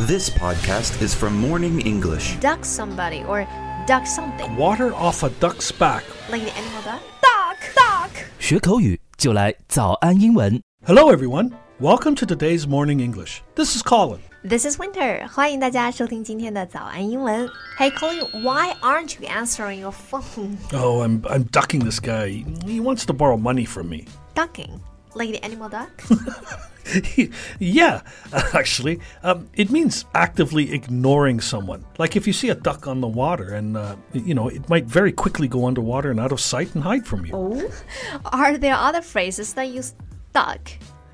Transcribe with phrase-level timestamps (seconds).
[0.00, 2.36] This podcast is from Morning English.
[2.40, 3.46] duck somebody or
[3.86, 4.56] duck something.
[4.56, 6.04] Water off a duck's back.
[6.30, 7.00] Like the animal duck.
[7.20, 8.10] Duck, duck.
[8.38, 10.62] 学口语就来早安英文。
[10.86, 11.52] Hello, everyone.
[11.80, 13.42] Welcome to today's Morning English.
[13.54, 14.20] This is Colin.
[14.42, 15.26] This is Winter.
[15.28, 17.48] 欢迎大家收听今天的早安英文。
[17.78, 20.56] Hey Colin, why aren't you answering your phone?
[20.72, 22.44] Oh, I'm, I'm ducking this guy.
[22.64, 24.04] He wants to borrow money from me.
[24.34, 24.80] Ducking.
[25.14, 26.02] Like the animal duck?
[27.58, 28.02] yeah,
[28.52, 29.00] actually.
[29.22, 31.84] Um, it means actively ignoring someone.
[31.98, 34.84] Like if you see a duck on the water and, uh, you know, it might
[34.84, 37.70] very quickly go underwater and out of sight and hide from you.
[38.26, 39.94] Are there other phrases that use
[40.34, 40.60] duck?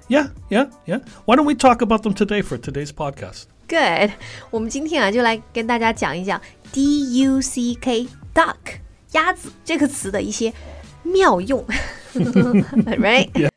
[0.08, 0.98] Yeah, yeah, yeah.
[1.26, 3.46] Why don't we talk about them today for today's podcast?
[3.68, 4.10] Good.
[4.50, 6.40] 我们今天啊，就来跟大家讲一讲
[6.72, 8.80] D U C K duck
[9.12, 10.52] 鸭子这个词的一些
[11.04, 11.64] 妙用，
[12.14, 13.30] right？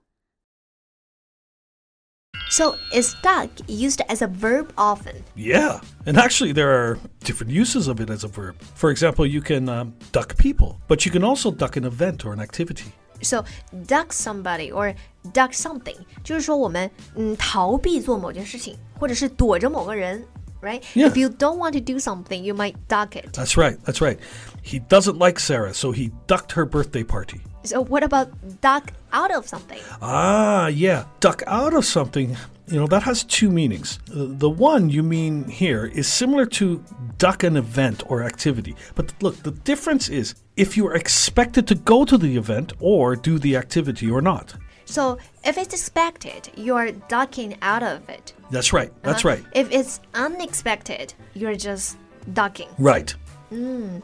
[2.50, 5.22] So is duck used as a verb often?
[5.34, 8.54] Yeah, and actually, there are different uses of it as a verb.
[8.74, 12.32] For example, you can um, duck people, but you can also duck an event or
[12.32, 12.92] an activity.
[13.20, 13.44] So
[13.86, 14.94] duck somebody or
[15.32, 20.24] duck something，就是说我们嗯逃避做某件事情，或者是躲着某个人
[20.61, 20.83] ，right?
[20.95, 21.07] Yeah.
[21.07, 23.33] If you don't want to do something, you might duck it.
[23.33, 24.19] That's right, that's right.
[24.61, 27.41] He doesn't like Sarah, so he ducked her birthday party.
[27.63, 28.31] So what about
[28.61, 29.79] duck out of something?
[30.01, 32.35] Ah, yeah, duck out of something.
[32.67, 33.99] You know, that has two meanings.
[34.09, 36.83] Uh, the one you mean here is similar to
[37.17, 38.75] duck an event or activity.
[38.95, 43.15] But look, the difference is if you are expected to go to the event or
[43.15, 44.55] do the activity or not.
[44.90, 48.32] So if it's expected, you're ducking out of it.
[48.50, 49.44] That's right, that's Uh, right.
[49.52, 51.96] If it's unexpected, you're just
[52.32, 52.68] ducking.
[52.78, 53.14] Right.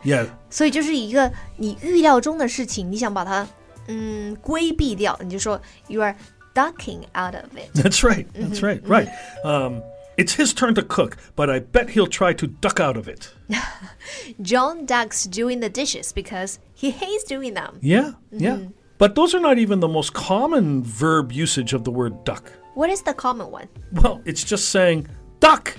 [0.04, 3.48] Yeah, 所以就是一个你预料中的事情，你想把它
[3.88, 6.14] 嗯规避掉，你就说 you are
[6.54, 7.70] ducking out of it.
[7.74, 8.26] That's right.
[8.34, 8.80] That's right.
[8.82, 9.08] Right.
[9.44, 9.82] Um,
[10.16, 13.30] it's his turn to cook, but I bet he'll try to duck out of it.
[14.40, 17.78] John ducks doing the dishes because he hates doing them.
[17.80, 18.12] Yeah.
[18.30, 18.58] Yeah.
[18.98, 22.52] But those are not even the most common verb usage of the word duck.
[22.74, 23.68] What is the common one?
[23.92, 25.08] Well, it's just saying
[25.40, 25.74] duck.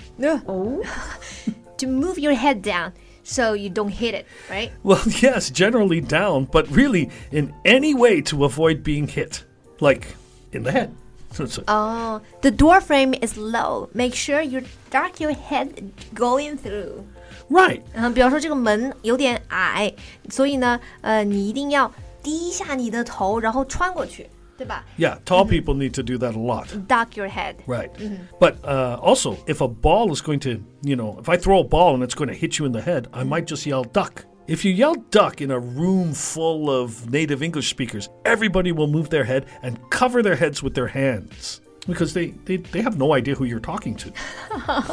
[1.78, 2.92] To move your head down
[3.24, 4.70] so you don't hit it, right?
[4.82, 9.44] Well, yes, generally down, but really in any way to avoid being hit,
[9.80, 10.14] like
[10.52, 10.94] in the head.
[11.32, 13.88] So it's a- Oh, the door frame is low.
[13.92, 17.04] Make sure you duck your head going through.
[17.50, 17.82] right.
[17.94, 19.92] 嗯，比方说这个门有点矮，
[20.30, 21.90] 所以呢，呃，你一定要
[22.22, 26.68] 低下你的头，然后穿过去，对吧 Yeah, tall people need to do that a lot.
[26.86, 27.56] ？Duck your head.
[27.66, 27.90] Right.
[28.38, 31.64] But uh, also, if a ball is going to, you know, if I throw a
[31.64, 34.24] ball and it's going to hit you in the head, I might just yell duck.
[34.46, 39.08] If you yell duck in a room full of native English speakers, everybody will move
[39.08, 43.14] their head and cover their heads with their hands because they, they, they have no
[43.14, 44.10] idea who you're talking to.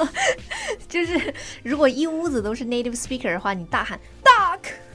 [0.87, 3.99] 就是如果一屋子都是 native speaker 的话，你大喊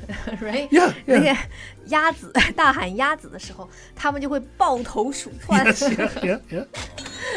[0.09, 0.69] duck，right？
[0.71, 1.35] Yeah, 那 yeah.
[1.35, 1.39] 个
[1.87, 5.65] 鸭子大喊鸭子的时候，他们就会抱头鼠窜。
[5.67, 6.67] Yes, yeah, yeah, yeah.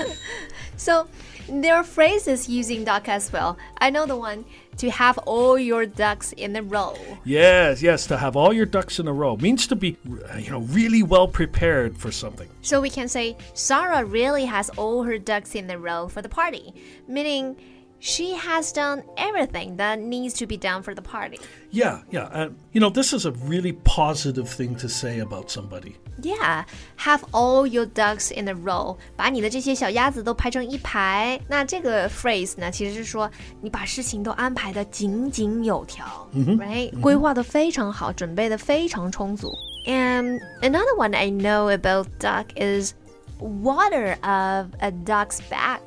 [0.77, 1.07] So
[1.47, 3.57] there are phrases using duck as well.
[3.79, 4.45] I know the one
[4.77, 6.95] to have all your ducks in a row.
[7.25, 9.97] Yes, yes, to have all your ducks in a row means to be,
[10.39, 12.47] you know, really well prepared for something.
[12.61, 16.29] So we can say Sarah really has all her ducks in a row for the
[16.29, 16.73] party,
[17.07, 17.57] meaning
[18.03, 21.39] she has done everything that needs to be done for the party.
[21.69, 22.29] Yeah, yeah.
[22.31, 25.95] Uh, you know, this is a really positive thing to say about somebody.
[26.21, 26.65] Yeah,
[26.97, 31.39] have all your ducks in a row，把你的这些小鸭子都排成一排。
[31.47, 33.29] 那这个 phrase 呢，其实是说
[33.61, 39.53] 你把事情都安排的井井有条、r i g h t 规划的非常好，准备的非常充足。
[39.85, 42.93] And another one I know about duck is
[43.39, 45.79] water of a duck's back.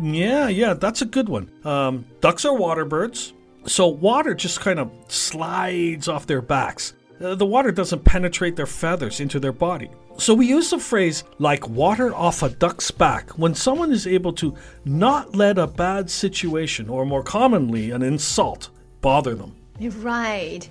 [0.00, 1.50] Yeah, yeah, that's a good one.
[1.64, 3.32] Um, ducks are water birds,
[3.66, 6.94] so water just kind of slides off their backs.
[7.20, 9.90] Uh, the water doesn't penetrate their feathers into their body.
[10.18, 14.32] So we use the phrase like water off a duck's back when someone is able
[14.34, 14.54] to
[14.84, 18.70] not let a bad situation, or more commonly, an insult,
[19.00, 19.56] bother them.
[19.80, 20.68] Right，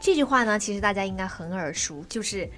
[0.00, 2.48] 这句话呢，其实大家应该很耳熟，就是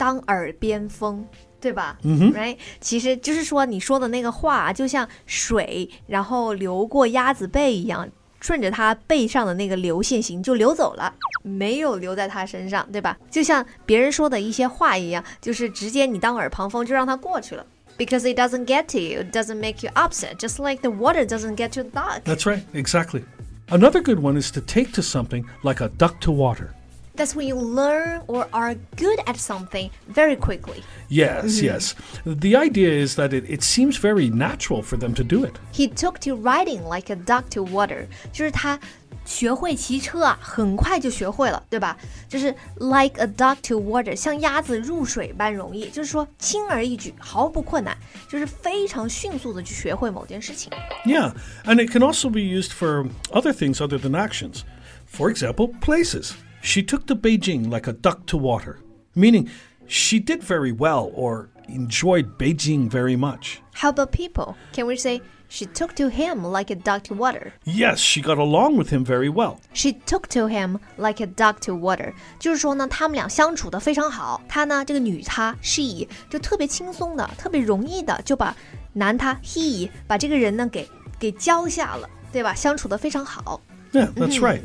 [0.00, 1.26] 当耳边风。
[1.58, 1.98] 对吧？
[2.02, 8.08] 嗯哼，right，其实就是说你说的那个话，就像水然后流过鸭子背一样，
[8.40, 11.12] 顺着它背上的那个流线型就流走了，
[11.42, 13.18] 没有留在它身上，对吧？
[13.30, 17.66] 就像别人说的一些话一样，就是直接你当耳旁风就让它过去了。
[17.98, 21.56] Because it doesn't get to you, it doesn't make you upset, just like the water doesn't
[21.56, 22.22] get to the duck.
[22.24, 23.24] That's right, exactly.
[23.68, 26.74] Another good one is to take to something like a duck to water.
[27.14, 30.82] That's when you learn or are good at something very quickly.
[31.08, 31.94] Yes, yes.
[32.26, 35.54] The idea is that it, it seems very natural for them to do it.
[35.72, 38.78] He took to riding like a duck to water，就是他
[39.24, 41.96] 学会骑车啊，很快就学会了，对吧？
[42.28, 47.96] 就是 like a duck to water，像鸭子入水般容易，就是说轻而易举，毫不困难，
[48.28, 50.70] 就是非常迅速的去学会某件事情。
[51.06, 51.32] Yeah,
[51.64, 54.60] and it can also be used for other things other than actions.
[55.06, 56.32] For example, places.
[56.62, 58.78] She took to Beijing like a duck to water,
[59.14, 59.48] meaning
[59.86, 63.60] she did very well or enjoyed Beijing very much.
[63.74, 64.56] How about people?
[64.72, 67.52] Can we say she took to him like a duck to water?
[67.64, 69.60] Yes, she got along with him very well.
[69.72, 74.42] She took to him like a duck to water，就是说呢，他们俩相处的非常好。
[74.48, 78.56] 她呢，这个女她 she 就特别轻松的、特别容易的就把
[78.92, 80.88] 男他 he 把这个人呢给
[81.18, 82.54] 给交下了，对吧？
[82.54, 83.60] 相处的非常好。
[83.92, 84.62] Yeah, that's right.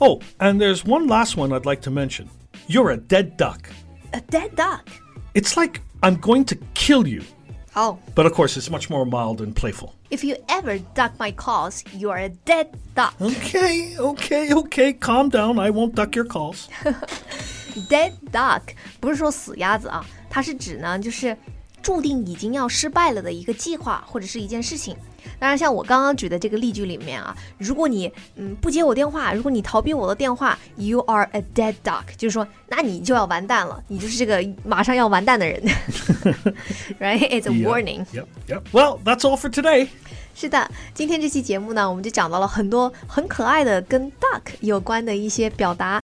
[0.00, 2.28] Oh, and there's one last one I'd like to mention.
[2.66, 3.68] You're a dead duck.
[4.12, 4.88] A dead duck.
[5.34, 7.22] It's like I'm going to kill you.
[7.76, 9.94] Oh, But of course, it's much more mild and playful.
[10.14, 13.14] if you ever duck my calls, you are a dead duck.
[13.20, 14.92] Okay, okay, okay.
[14.92, 15.58] Calm down.
[15.58, 16.68] I won't duck your calls.
[17.88, 18.62] Dead duck
[19.00, 21.36] 不是说死鸭子啊，它是指呢，就是
[21.82, 24.96] 注定已经要失败了的一个计划或者是一件事情。
[25.39, 35.61] 当然，像我刚刚举的这个例句里面啊，如果你嗯不接我电话，如果你逃避我的电话，you are a dead duck，就是说，那你就要完蛋了，你就是这个马上要完蛋的人，
[36.99, 37.29] right?
[37.29, 38.05] It's a warning.
[38.13, 38.61] Yep, yep.
[38.71, 39.87] Well, that's all for today.
[40.35, 45.99] 是的，今天这期节目呢，我们就讲到了很多很可爱的跟 duck 有关的一些表达。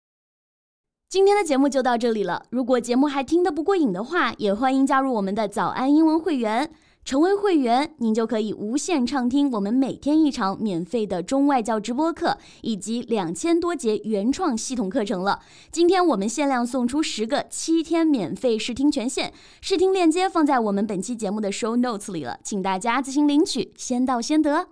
[1.11, 2.47] 今天的节目就到这里了。
[2.49, 6.71] 如果节目还听得不过瘾的话，也欢迎加入我们的早安英文会员。
[7.05, 15.41] 成为会员，您就可以无限畅听我们每天一场免费的中外教直播课，以及两千多节原创系统课程了。
[15.71, 24.69] 今天我们限量送出十个七天免费试听权限，试听链接放在我们本期节目的 show notes 里了，请大家自行领取，先到先得。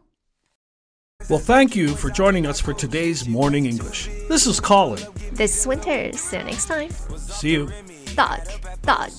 [1.28, 4.08] Well, thank you for joining us for today's Morning English.
[4.28, 5.00] This is Colin.
[5.36, 6.12] This is Winter.
[6.12, 6.88] See you next time.
[7.18, 7.68] See you.
[8.16, 8.40] Dog,
[8.82, 9.10] duck,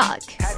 [0.00, 0.50] duck.